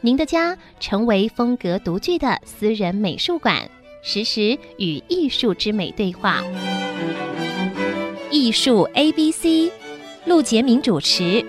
[0.00, 3.68] 您的家成为风格独具的私人美术馆，
[4.00, 6.40] 实时与艺术之美对话。
[8.30, 9.72] 艺术 A B C，
[10.24, 11.44] 陆杰明主持。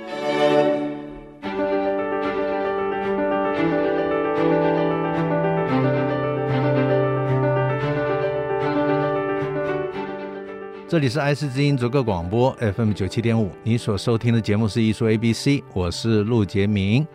[10.88, 17.06] 这里是爱思之音逐客广播 FM 九七点五，你所收听的节目是艺术 A B C，我是陆杰明。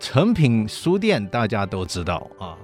[0.00, 2.56] 成品书店大家都知道啊，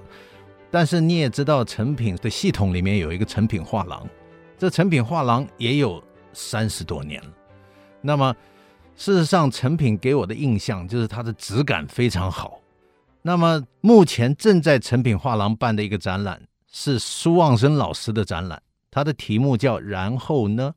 [0.71, 4.07] 但是你也知道，成品的系统里面有一个成品画廊，
[4.57, 6.01] 这成品画廊也有
[6.33, 7.29] 三十多年了。
[8.01, 8.35] 那么，
[8.95, 12.61] 事实上，成品给我的印象就是它的质感非常好。
[13.21, 16.41] 那么，目前正在成品画廊办的一个展览
[16.71, 20.73] 是苏旺生老师的展览，它的题目叫“然后呢”。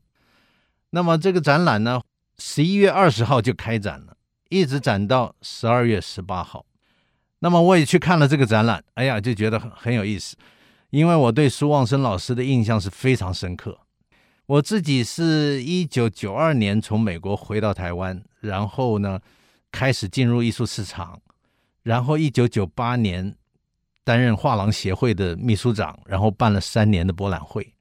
[0.91, 2.01] 那么，这个展览呢，
[2.37, 4.17] 十一月二十号就开展了。
[4.49, 6.65] 一直展到十二月十八号，
[7.39, 10.35] 那么我也去看了这个展览，哎呀，就觉得很很有意思，
[10.89, 13.79] 因为我对苏旺生老师的印象是非常深刻。
[14.47, 19.19] 我自己是一九九二年从美国回到台湾，然后呢，
[19.71, 21.21] 开始进入艺术市场，
[21.83, 23.35] 然后一九九八年
[24.03, 27.71] 担任画廊协会的秘书长，然后办了三年的博览会。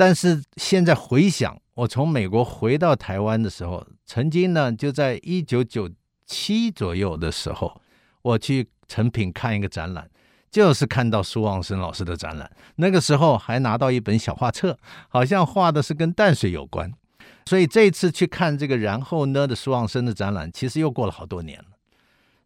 [0.00, 5.90] 但是现在回想，我从美国回到台湾的时候，曾经呢，就在一九九
[6.24, 7.78] 七左右的时候，
[8.22, 10.08] 我去成品看一个展览，
[10.50, 12.50] 就是看到苏旺生老师的展览。
[12.76, 14.78] 那个时候还拿到一本小画册，
[15.10, 16.90] 好像画的是跟淡水有关。
[17.44, 21.76] 所以这次去看这个然后呢的苏旺生的展览，其实又过了好多年了。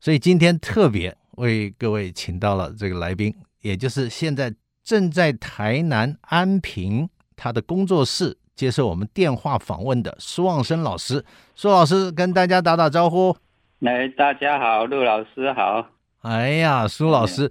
[0.00, 7.08] 所以今天特别为各位请到了这个来宾，也就是现在正在台南安平。
[7.36, 11.24] 他的工作室接受我们电话访问的苏望生老师，
[11.54, 13.36] 苏老师跟大家打打招呼。
[13.80, 15.86] 来，大家好，陆老师好。
[16.22, 17.50] 哎呀，苏老师，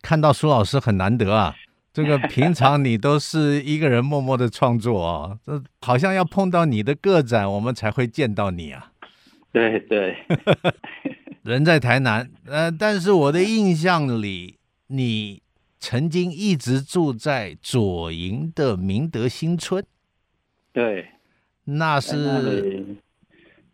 [0.00, 1.54] 看到苏老师很难得啊。
[1.92, 8.92] 这个平常你都是一个人默默的创作啊，这好像要碰到你的个展，我们才会见到你啊。
[9.52, 10.16] 对对，
[11.42, 15.42] 人在台南，呃，但是我的印象里你。
[15.82, 19.84] 曾经一直住在左营的明德新村，
[20.72, 21.08] 对，
[21.64, 22.96] 那是那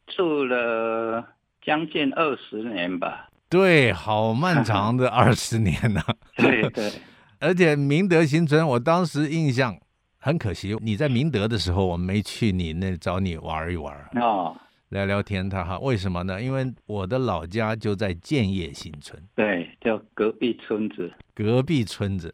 [0.06, 1.22] 住了
[1.60, 3.28] 将近二十年吧。
[3.50, 6.16] 对，好漫长的 二十年呐、啊。
[6.38, 6.90] 对对，
[7.40, 9.78] 而且明德新村，我当时印象
[10.16, 13.94] 很可惜，你在明德的时候，我没去你那找你玩一玩。
[14.14, 14.56] 哦。
[14.90, 16.40] 聊聊天，他哈，为什么呢？
[16.40, 21.12] 因为我的老家就在建业新村，对，叫隔壁村子。
[21.34, 22.32] 隔壁村子，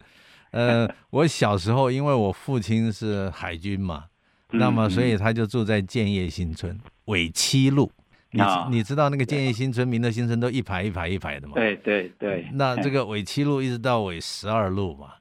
[0.53, 4.04] 呃， 我小时候因为我父亲是海军嘛，
[4.53, 7.91] 那么所以他就住在建业新村尾七路。
[8.31, 8.41] 你
[8.71, 11.54] 你知道那个建业新村、民德新村都一排一排一排的嘛？
[11.54, 12.48] 对对对。
[12.53, 15.15] 那这个尾七路一直到尾十二路嘛。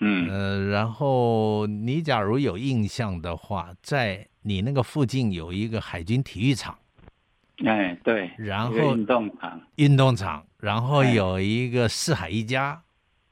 [0.00, 0.28] 嗯。
[0.28, 4.26] 呃，然后你假如有印象的话，在。
[4.42, 6.78] 你那个附近有一个海军体育场，
[7.64, 12.82] 哎，对，然后运动场，运动场，然后有一个四海一家，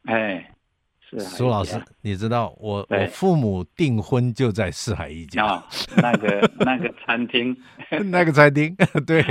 [0.05, 0.53] 哎，
[1.19, 5.63] 苏老师，你知道我我父母订婚就在四海一家，哦、
[5.97, 7.57] 那个 那个餐厅，
[8.11, 8.77] 那个餐厅，
[9.07, 9.23] 对，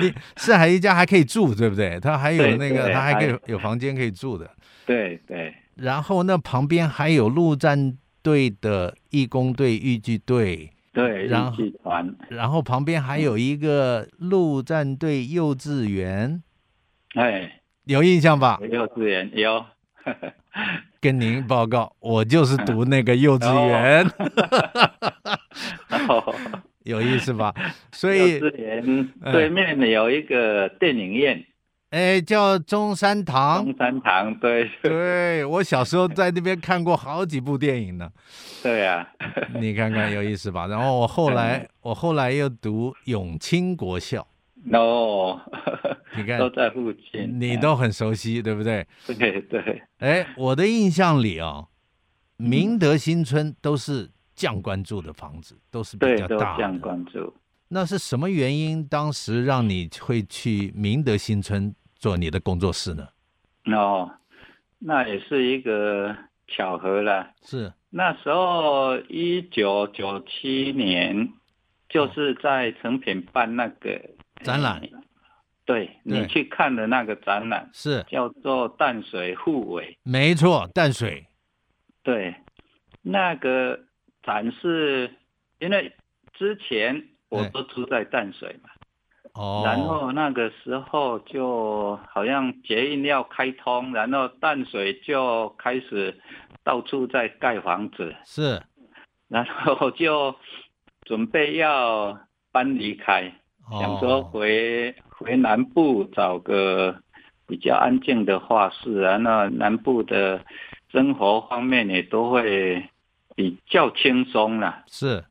[0.00, 1.98] 你四海一家还可以住，对不对？
[1.98, 4.48] 他还有那个，他还可以有房间可以住的，
[4.86, 5.52] 对对。
[5.74, 11.64] 然后那旁边还有陆战队的义工队、豫剧队，对，然后
[12.28, 16.42] 然后旁边还有一个陆战队幼稚园，
[17.14, 18.58] 哎，有印象吧？
[18.70, 19.64] 幼稚园有，
[21.00, 24.06] 跟您报告，我就是读那个幼稚园，
[26.08, 26.34] 哦、
[26.84, 27.54] 有意思吧？
[27.92, 31.44] 所以幼稚园对面有一个电影院。
[31.92, 33.66] 哎，叫中山堂。
[33.66, 38.10] 中山堂，对对，我小时候在那边看过好几部电影呢。
[38.62, 39.28] 对呀、啊，
[39.60, 40.66] 你看看有意思吧？
[40.66, 44.26] 然后我后来，我后来又读永清国校。
[44.72, 45.38] 哦，
[46.16, 48.86] 你看 都在附近，你都很熟悉，对不对？
[49.06, 49.82] 对对。
[49.98, 51.66] 哎，我的印象里啊，
[52.38, 56.62] 明德新村都是将官住的房子，都是比较大的。
[56.62, 57.34] 将官住。
[57.68, 58.82] 那是什么原因？
[58.82, 61.74] 当时让你会去明德新村？
[62.02, 63.06] 做你的工作室呢？
[63.66, 64.10] 哦，
[64.80, 66.16] 那也是一个
[66.48, 67.30] 巧合了。
[67.44, 71.32] 是那时候一九九七年，
[71.88, 74.00] 就是在成品办那个
[74.42, 74.82] 展览。
[75.64, 81.24] 对，你去看的那个展览是叫做淡水互为，没错，淡水。
[82.02, 82.34] 对，
[83.00, 83.78] 那个
[84.24, 85.08] 展示，
[85.60, 85.94] 因为
[86.32, 88.70] 之前我都住在淡水嘛。
[89.34, 96.20] 哦，然后那个时候就好像捷运要开通，然后淡水就开始
[96.62, 98.62] 到处在盖房子，是，
[99.28, 100.36] 然后就
[101.06, 102.18] 准备要
[102.52, 103.32] 搬离开，
[103.70, 106.94] 哦、想说回回南部找个
[107.46, 110.44] 比较安静的画室，然后南部的
[110.90, 112.86] 生活方面也都会
[113.34, 114.84] 比较轻松了。
[114.88, 115.24] 是，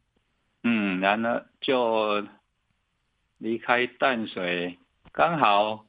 [0.63, 2.25] 嗯，然后就。
[3.41, 4.77] 离开淡水，
[5.11, 5.85] 刚好，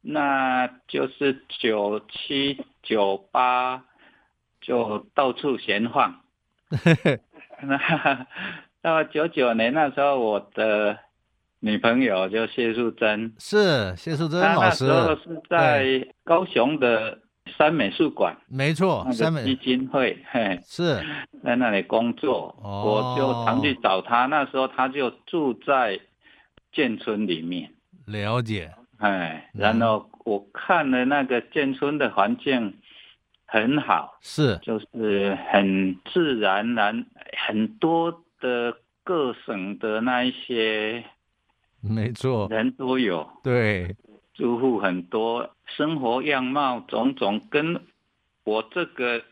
[0.00, 3.82] 那就是九七九八，
[4.60, 6.20] 就到处闲晃。
[7.60, 8.26] 那
[8.80, 10.96] 到九九年那时候，我的
[11.58, 17.18] 女朋友就谢淑珍，是谢淑珍老师，那时候是在高雄的
[17.58, 21.04] 三美术馆，没错，三美基金会，嘿，是
[21.42, 24.26] 在那里工作，哦、我就常去找她。
[24.26, 25.98] 那时候她就住在。
[26.74, 27.70] 建村里面。
[28.06, 32.74] 了解，哎，然后我看了那个建村的环境
[33.46, 37.06] 很好，是，就是很自然，然
[37.46, 41.04] 很多的各省的那一些，
[41.80, 43.94] 没错，人都有，对，
[44.34, 47.80] 住户很多，生活样貌种种跟
[48.44, 49.22] 我这个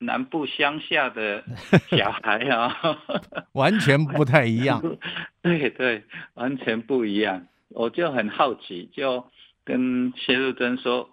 [0.00, 1.44] 南部乡下的
[1.90, 2.74] 小孩啊，
[3.52, 4.82] 完全不太一样。
[5.42, 6.02] 对对，
[6.34, 7.46] 完全不一样。
[7.68, 9.24] 我就很好奇，就
[9.64, 11.08] 跟谢淑珍说，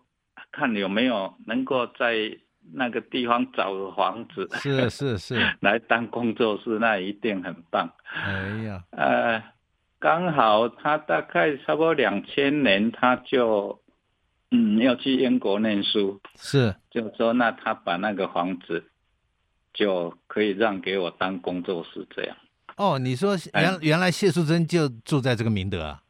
[0.51, 2.38] 看有没有能够在
[2.74, 7.94] 那个地方找个房子，是是是，来当工作室，那一定很棒。
[8.12, 9.44] 哎呀，呃，
[10.00, 13.80] 刚好他大概差不多两千年，他就
[14.51, 18.83] 嗯要去英国念书，是，就说那他把那个房子
[19.73, 22.38] 就可以让给我当工作室这样。
[22.77, 26.01] 哦，你说原原来谢淑珍就住在这个明德啊？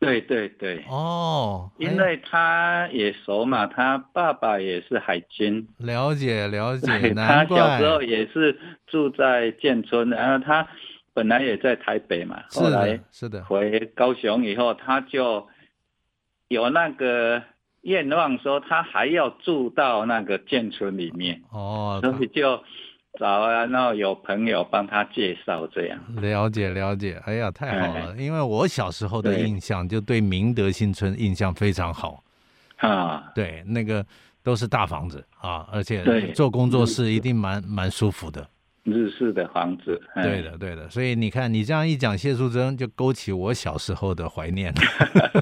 [0.00, 0.84] 对对对。
[0.88, 5.66] 哦，因为他也熟嘛，他爸爸也是海军。
[5.78, 10.66] 了解了解，他小时候也是住在建村，然后他
[11.14, 15.46] 本来也在台北嘛，后来是的，回高雄以后，他就
[16.48, 17.42] 有那个
[17.84, 21.40] 愿望，说他还要住到那个建村里面。
[21.50, 22.62] 哦，所以就。
[23.16, 27.22] 找啊，然后有朋友帮他介绍，这样了解了解。
[27.24, 28.12] 哎呀，太好了！
[28.12, 32.24] 哎、因为我小时候的印象就对明德新村印象非常好
[32.78, 33.30] 啊。
[33.32, 34.04] 对，那个
[34.42, 38.44] 都是大房子啊，而且做工作室一定蛮蛮舒服的。
[38.82, 40.90] 日式的房子，对的对的。
[40.90, 44.74] 所以你看，你这样一讲，谢淑珍就勾起我小时候的怀念。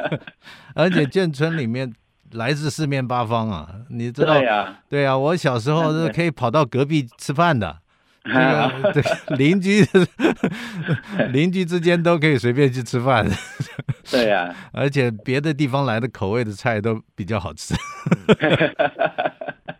[0.77, 1.91] 而且建村里面
[2.33, 4.35] 来自四面八方啊，你知道？
[4.35, 7.79] 对呀，对啊，我小时候 是可以跑到隔壁吃饭的，
[8.25, 9.85] 这个对邻居
[11.33, 13.27] 邻居之间都可以随便去吃饭。
[14.11, 17.75] 对呀，而且别的地方来的口味的菜都比较好吃。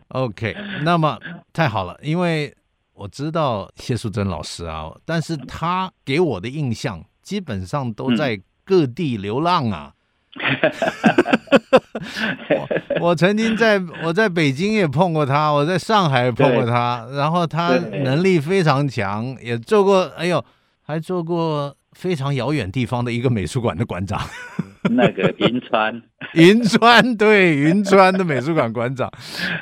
[0.09, 1.19] OK，那么
[1.51, 2.53] 太好了，因为
[2.93, 9.93] 我知道谢淑珍老师啊，但是他给我的印象基本上都在各地流浪啊。
[12.49, 12.67] 我
[12.99, 20.43] 我曾经在我在北京也碰过他，我在上海也碰过他，然后他能力非常强，也做过，哎呦，
[20.81, 24.19] 还做过非常遥远地方的一个美术馆的馆长。
[24.91, 26.01] 那个银川，
[26.33, 29.09] 银川对银川的美术馆馆长，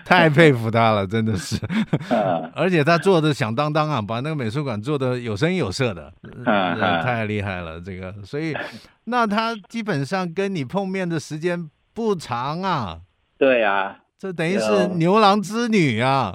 [0.03, 1.59] 太佩服他了，真的是。
[2.55, 6.11] 而且他做的响当当啊，把那个美术馆做的有声有色的，
[7.03, 7.79] 太厉害了。
[7.79, 8.55] 这个，所以
[9.03, 13.01] 那他基本上跟你碰面的时间不长啊。
[13.37, 16.33] 对啊，这等于是牛郎织女啊。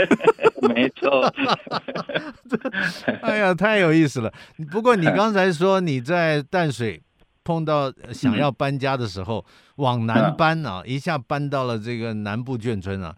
[0.74, 1.30] 没错。
[3.20, 4.32] 哎呀，太有意思了。
[4.72, 7.02] 不过你刚才说你在淡水。
[7.44, 13.14] 碰到想要搬家的时候，嗯、往南搬啊，一下搬到了这个南部眷村啊，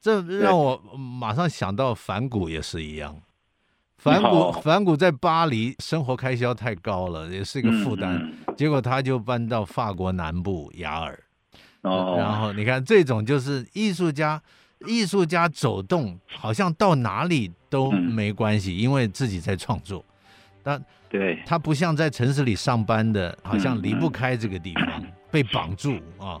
[0.00, 3.16] 这让我马上想到梵谷也是一样。
[3.98, 11.18] 梵谷，梵谷在巴黎生活开销太高了，也是一个负担，嗯、结果他就搬到法国南部雅尔。
[11.82, 14.40] 哦，然后你看这种就是艺术家，
[14.86, 20.04] 艺术家走动好像到哪里都没关系，嗯、因为自己在创作。
[20.62, 26.40] 但对，他不像在城市里上班的，好像离不开这个地方，嗯、 被绑住啊。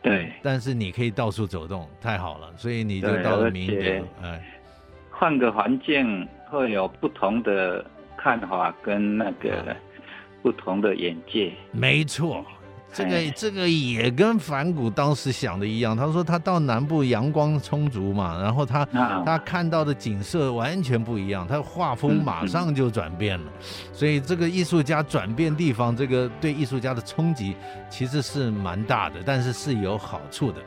[0.00, 4.60] 对，但是你可以到处走动，太好了，所以你就到了明德，哎，
[5.10, 7.84] 换个环境会有不同的
[8.16, 9.76] 看法跟那个
[10.40, 12.46] 不同的眼界，没错。
[12.92, 18.84] 这个这个也跟梵谷当时想的一样，他说他到南部阳光充足嘛，然后他
[19.24, 23.52] 他看到的景色完全不一样，他画风马上就转变了，
[23.92, 27.54] 所以这个艺术家转变地方，这个对艺术家的冲击
[27.88, 30.60] 其实是蛮大的，但是是有好处的。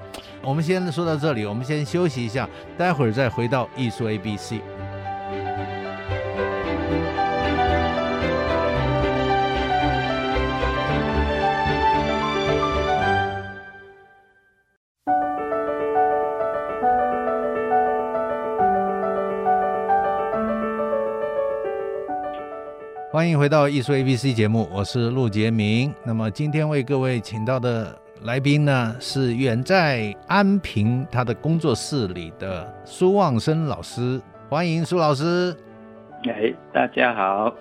[0.44, 2.48] 我们先说到这里，我们先休息一下，
[2.78, 4.62] 待会儿再回到艺术 A B C。
[23.22, 25.94] 欢迎回到艺术 ABC 节目，我是陆杰明。
[26.04, 34.20] 那么今天为各位请到的来宾呢，是远在安平他的工作室里的苏旺生老师。
[34.50, 35.56] 欢迎苏老师。
[36.24, 37.54] 哎，大家好。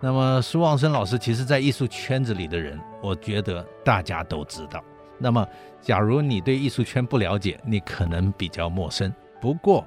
[0.00, 4.82] 那么苏旺生老师，其实在艺术圈子里的人，我觉得大家都知道。
[5.18, 5.46] 那么，
[5.82, 9.12] 假如你对艺术圈不了解，你可能比较陌生。
[9.42, 9.84] 不过，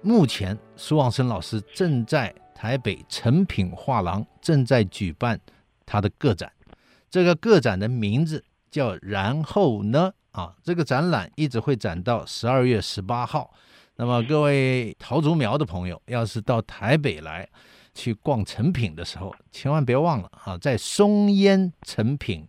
[0.00, 5.40] 目前苏旺生老师正在台北诚品画廊正在举办
[5.84, 6.52] 他的个展，
[7.10, 13.52] 这个个展的名字叫“然后呢”啊，这个展览一直会展到十二月十八号。
[13.96, 17.48] 那么各位桃竹苗的朋友，要是到台北来
[17.96, 22.46] 去逛成品的时候，千万别忘了啊，在松烟成品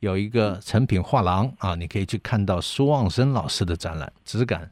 [0.00, 4.68] 有一个成品画廊啊，你可以去看到苏旺生老师的展览，质感。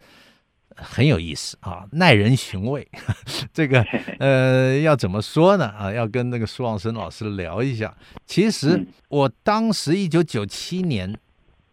[0.83, 2.89] 很有意思啊，耐人寻味。
[3.53, 3.83] 这个
[4.19, 5.67] 呃，要怎么说呢？
[5.69, 7.95] 啊，要跟那个苏旺生老师聊一下。
[8.27, 11.17] 其实我当时一九九七年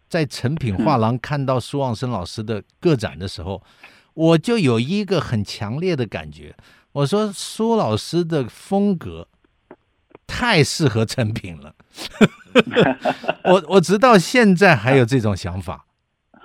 [0.08, 3.62] 在成品画廊看到苏旺生老师的个展的时候，
[4.14, 6.54] 我就有一个很强烈的感觉。
[6.92, 9.28] 我说苏老师的风格
[10.26, 11.74] 太适合成品了。
[13.44, 15.84] 我我直到现在还有这种想法。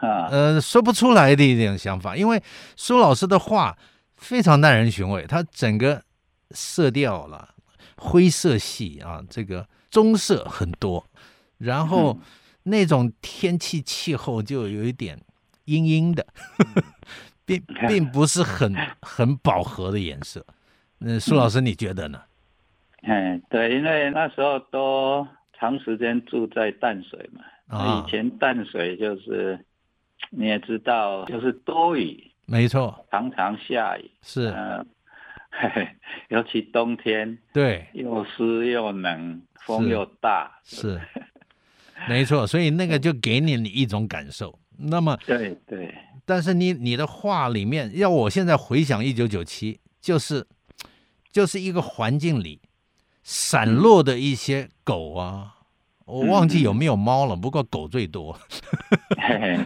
[0.29, 2.41] 呃，说不出来的一种想法，因为
[2.75, 3.77] 苏老师的话
[4.17, 6.03] 非常耐人寻味，他整个
[6.51, 7.50] 色调了，
[7.98, 11.05] 灰色系啊，这个棕色很多，
[11.57, 12.17] 然后
[12.63, 15.19] 那种天气气候就有一点
[15.65, 16.25] 阴阴的，
[17.45, 20.45] 并 并不是很很饱和的颜色。
[21.00, 22.22] 那苏老师你觉得呢？
[23.03, 27.43] 嗯，对，因为那时候都长时间住在淡水嘛，
[27.77, 29.60] 啊，以前淡水就是。
[30.30, 34.86] 你也知道，就是多雨，没错，常常下雨，是，呃，
[35.51, 35.88] 嘿嘿，
[36.30, 41.01] 尤其冬天，对，又湿又冷，风又大，是，是
[42.08, 44.58] 没错，所以那个就给你一种感受。
[44.77, 45.94] 那么， 对对，
[46.25, 50.46] 但是你你的话里面，要我现在回想一九九七，就是
[51.32, 52.60] 就是一个环境里
[53.24, 55.60] 散落的一些狗啊。
[56.05, 58.38] 我忘记有没有猫了，嗯、不过狗最多。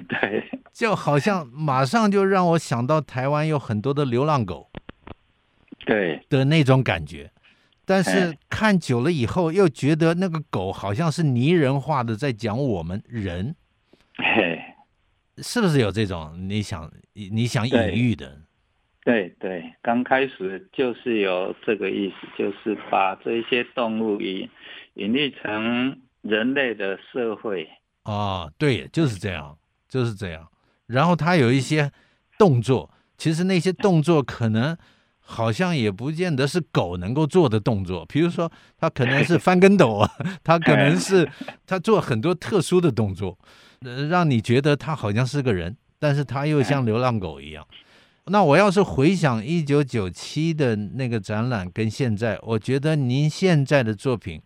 [0.07, 4.69] 对， 就好像马上就让我想到台湾有很多的流浪狗，
[5.85, 7.31] 对的那种感觉。
[7.85, 13.55] 但是看久了以后，又觉得那个狗好像是拟人化的，在讲我们人。
[15.37, 18.41] 是不是有这种你想你想隐喻的？
[19.05, 24.49] 对对，刚开始就是有这个意思，就是把这些动物隐
[24.95, 25.97] 隐喻成。
[26.27, 27.67] 人类的社会
[28.03, 29.57] 啊，对，就是这样，
[29.87, 30.47] 就是这样。
[30.87, 31.91] 然后他有一些
[32.37, 34.77] 动作，其实那些动作可能
[35.19, 38.05] 好像也不见得是狗能够做的动作。
[38.05, 40.11] 比如说，他可能是翻跟斗啊，
[40.43, 41.29] 他可能是
[41.65, 43.37] 他做很多特殊的动作，
[44.09, 47.65] 让你觉得他好像是个人，但是他又像流浪狗一样。
[48.25, 54.41] 那我要是回想一九九七的那个展览跟现在，我觉得您现在的作品。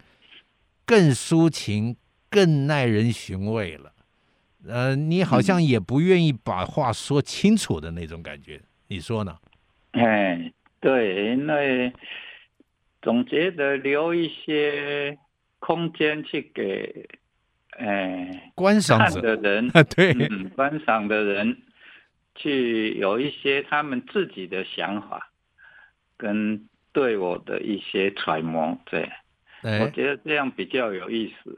[0.91, 1.95] 更抒情，
[2.29, 3.93] 更耐人寻味了。
[4.67, 9.37] 呃，你好像也不愿意把话说清楚的那种感觉，嗯、你说呢？
[9.91, 11.93] 哎，对，因为
[13.01, 15.17] 总觉得留一些
[15.59, 17.07] 空间去给，
[17.77, 21.57] 哎，观赏者的人， 对、嗯，观赏的人
[22.35, 25.31] 去有一些他们自己的想法，
[26.17, 29.09] 跟对我的一些揣摩，对。
[29.63, 31.57] 我觉得这样比较有意思。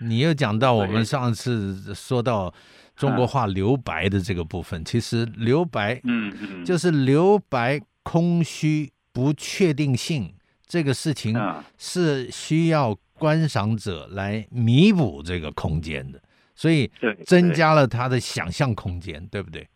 [0.00, 2.52] 你又讲到我们上次说到
[2.96, 10.34] 中国画留白的这个部分，其实留白，嗯嗯，就是留白、空虚、不确定性
[10.66, 11.36] 这个事情，
[11.78, 16.20] 是需要观赏者来弥补这个空间的。
[16.56, 16.88] 所以
[17.24, 19.68] 增加了他的想象空间，对不对？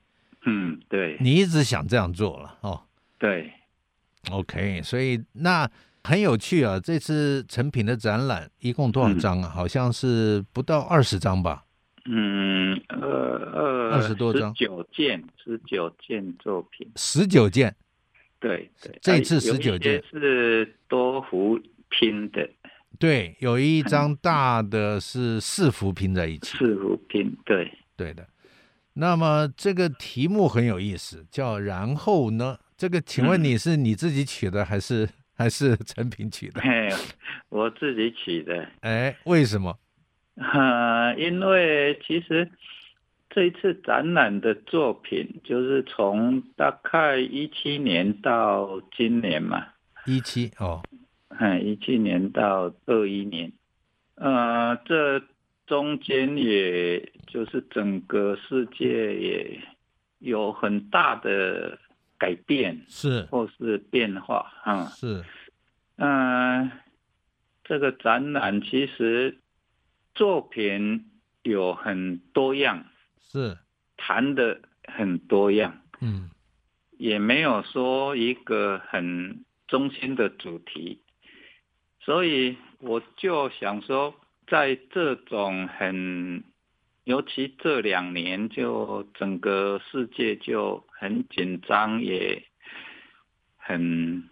[0.46, 2.80] 嗯，对，你一直想这样做了哦。
[3.18, 3.52] 对
[4.30, 5.68] ，OK，所以那
[6.04, 6.78] 很有趣啊。
[6.78, 9.48] 这次成品的展览一共多少张啊？
[9.48, 11.64] 嗯、好像是不到二十张吧。
[12.06, 12.98] 嗯，呃
[13.54, 17.74] 呃，二十多张，十九件，十九件作品，十九件。
[18.40, 22.48] 对对，这次十九件是多幅拼的。
[22.98, 26.56] 对，有一张大的是四幅拼在一起。
[26.56, 28.26] 四幅拼，对对的。
[28.94, 32.58] 那么这个题目很有意思，叫“然后呢”。
[32.76, 36.60] 这个，请问你是你自己取的，还是、嗯、还是成品取的？
[37.48, 38.68] 我自己取的。
[38.80, 39.78] 哎，为什么？
[40.34, 42.50] 呃， 因为其实
[43.30, 49.64] 这一次展览的作品，就是从大概一七年到今年嘛。
[50.04, 50.82] 一七哦，
[51.38, 53.50] 嗯，一七年到二一年，
[54.16, 55.22] 呃，这。
[55.68, 59.60] 中间也就是整个世界也
[60.20, 61.78] 有很大的
[62.18, 63.22] 改变，是。
[63.30, 65.24] 或是变化啊，是，
[65.96, 66.72] 嗯、呃，
[67.64, 69.38] 这个展览其实
[70.14, 71.10] 作品
[71.42, 72.84] 有很多样，
[73.20, 73.56] 是。
[73.96, 76.28] 谈的很多样，嗯，
[76.98, 81.00] 也没有说一个很中心的主题，
[82.00, 84.14] 所以我就想说。
[84.50, 86.42] 在这种很，
[87.08, 92.42] 尤其这两年，就整个世界就很紧张，也
[93.56, 94.28] 很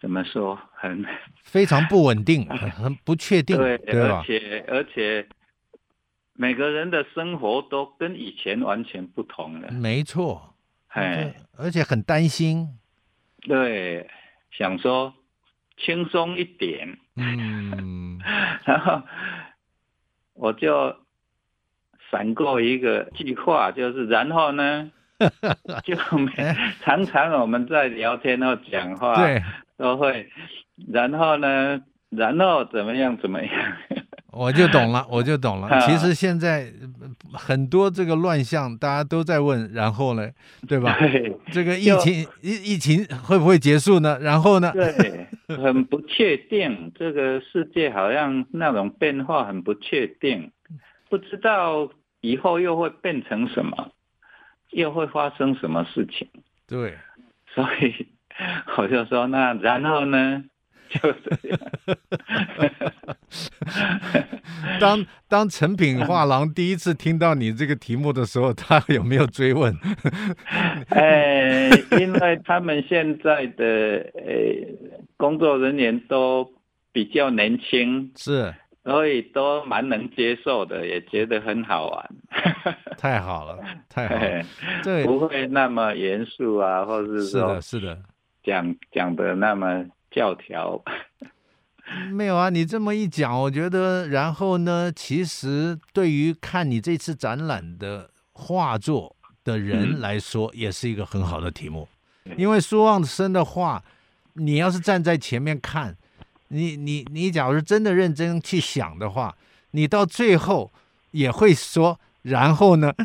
[0.00, 1.06] 怎么说，很
[1.44, 3.76] 非常不稳定， 很很不确定，对？
[3.76, 5.28] 而且而且
[6.32, 10.56] 每个人的生活都跟以前完全不同了，没错，
[10.88, 12.66] 哎，而且很担心，
[13.42, 14.10] 对，
[14.50, 15.14] 想说。
[15.78, 18.18] 轻松一点，嗯，
[18.64, 19.02] 然后
[20.32, 20.96] 我就
[22.10, 24.90] 闪过一个计划，就是然后呢，
[25.84, 26.32] 就没
[26.82, 29.42] 常常我们在聊天或讲话，对，
[29.76, 30.28] 都会，
[30.92, 33.50] 然后呢，然后怎么样怎么样。
[34.32, 35.80] 我就懂了，我就懂了。
[35.80, 36.70] 其实现在
[37.32, 40.28] 很多这个乱象，大家都在问，然后呢，
[40.68, 40.94] 对吧？
[41.00, 44.18] 对，这个疫情疫疫情会不会结束呢？
[44.20, 44.70] 然后呢？
[44.74, 46.92] 对，很不确定。
[46.94, 50.50] 这个世界好像那种变化很不确定，
[51.08, 51.90] 不知道
[52.20, 53.92] 以后又会变成什么，
[54.70, 56.28] 又会发生什么事情。
[56.66, 56.96] 对，
[57.54, 58.06] 所以
[58.76, 60.44] 我就说，那然后呢？
[60.88, 61.58] 就这样。
[64.78, 69.76] 当当成品画廊第一次听到你这个题目的时候，他有没有追问？
[70.90, 73.64] 哎，因为他们现在的
[74.14, 74.22] 呃
[75.16, 76.48] 工作人员都
[76.92, 78.54] 比较年轻，是，
[78.86, 82.10] 所以都蛮能接受的，也觉得很好玩。
[82.96, 84.44] 太好了，太好了，
[84.82, 87.98] 对，不会那么严肃啊，或者是说是的，是的，
[88.42, 89.84] 讲讲的那么。
[90.08, 90.82] 教条。
[92.10, 101.86] 没有啊，你这么一讲，我觉得，然后呢，其实对于看你这次展览的画作的人来说，也是一个很好的题目，
[102.24, 103.82] 嗯、因为苏旺生的画，
[104.34, 105.94] 你要是站在前面看，
[106.48, 109.36] 你你你，假如真的认真去想的话，
[109.72, 110.72] 你到最后
[111.10, 112.92] 也会说，然后呢？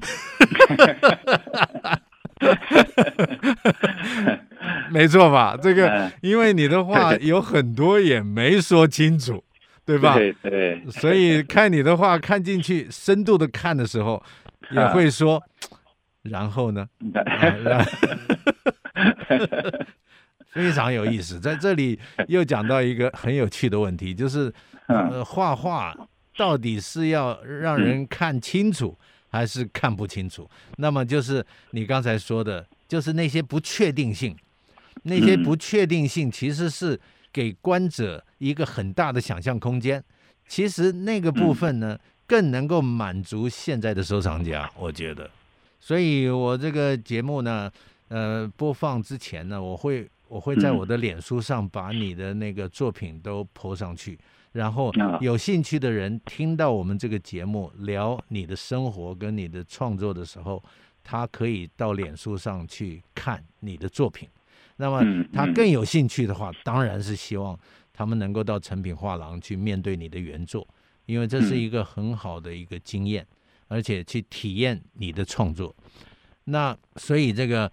[4.91, 5.57] 没错吧？
[5.61, 9.43] 这个，因为你的话有很多也没说清楚，
[9.85, 10.15] 对吧？
[10.15, 10.83] 对对。
[10.89, 14.21] 所以看你的话看进去，深度的看的时候，
[14.71, 15.41] 也会说，
[16.23, 16.87] 然后呢？
[20.51, 21.39] 非常有意思。
[21.39, 24.53] 在这里又讲到一个很有趣的问题，就是，
[24.87, 25.95] 呃，画画
[26.37, 28.97] 到底是要让人看清楚，
[29.29, 30.49] 还是看不清楚？
[30.77, 34.35] 那么就是你刚才说的，就是那些不确定性。
[35.03, 36.99] 那些不确定性其实是
[37.31, 40.03] 给观者一个很大的想象空间。
[40.47, 45.27] 其实那个部分呢，更能够满足现在的收藏家，我觉得。
[45.79, 47.71] 所以我这个节目呢，
[48.09, 54.17] 呃，播放之前呢，我会我会在我的脸书上把你的那个作品都 po 上去，
[54.53, 54.89] 然后
[55.19, 60.63] 有兴趣的人听到我们这个节目聊你的生活跟你的创作的时候，
[61.03, 64.25] 他可以到脸书上去看你的作品。
[64.77, 67.59] 那么他更有兴趣的话，当然是希望
[67.91, 70.65] 他们能够到成品画廊去面对你的原作，
[71.07, 73.27] 因为这是一个很好的一个经验，
[73.67, 75.75] 而且去体验你的创作。
[76.45, 77.69] 那所以这个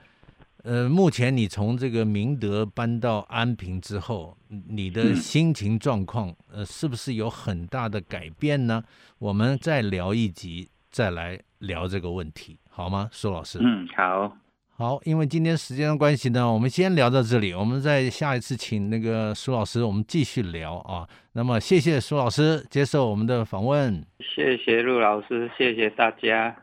[0.64, 4.36] 呃，目前你从这个明德搬到安平之后，
[4.68, 8.82] 你的心情状况，呃，是不是有很大的改变呢？
[9.18, 13.58] 我们再聊一集，再来聊这个问题，好吗，苏老师？
[13.62, 14.36] 嗯，好。
[14.76, 17.52] 好，因为今天时间的关系呢，我们先聊到这里。
[17.52, 21.08] 我们再下一次请那个苏老师，我们继续聊啊。
[21.32, 24.04] 那么谢谢苏老师接受我们的访问。
[24.20, 26.54] 谢谢陆老师，谢谢大家。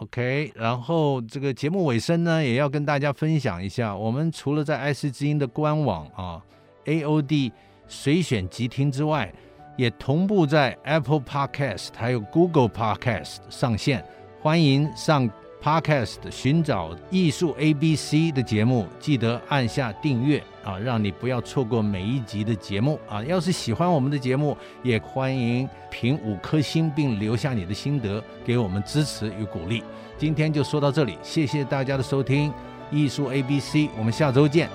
[0.00, 6.40] OK，然后这个节目尾声呢，也要跟大家分享一下，我们除了在爱思之音的官网啊
[6.84, 7.50] ，AOD
[7.88, 9.32] 随选即听之外，
[9.76, 14.04] 也同步在 Apple Podcast 还有 Google Podcast 上线，
[14.40, 15.28] 欢迎上。
[15.62, 23.22] Podcast 寻找艺术 ABC 的节目，记得按下订阅啊，让你不要错过每一集的节目啊！
[23.24, 29.82] 要是喜欢我们的节目，也欢迎评五颗星并留下你的心得，给我们支持与鼓励。
[30.16, 32.52] 今天就说到这里，谢谢大家的收听，
[32.90, 34.70] 艺术 ABC，我们下周见。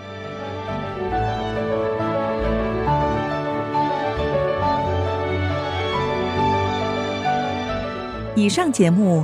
[8.36, 9.24] 以上节目。